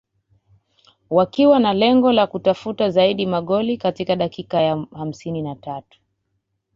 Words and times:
wakiwa 1.09 1.59
na 1.59 1.73
lengo 1.73 2.11
la 2.11 2.27
kutafuta 2.27 2.89
zaidi 2.89 3.25
magoli 3.25 3.77
katika 3.77 4.15
dakika 4.15 4.61
ya 4.61 4.85
hamsini 4.93 5.41
na 5.41 5.55
tatu 5.55 5.99